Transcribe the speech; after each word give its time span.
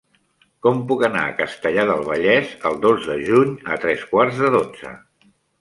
Com 0.67 0.79
puc 0.91 1.03
anar 1.07 1.25
a 1.31 1.35
Castellar 1.41 1.83
del 1.91 2.01
Vallès 2.09 2.57
el 2.71 2.81
dos 2.89 3.07
de 3.13 3.21
juny 3.31 3.55
a 3.77 3.81
tres 3.85 4.11
quarts 4.15 4.45
de 4.45 4.55
dotze? 4.61 4.99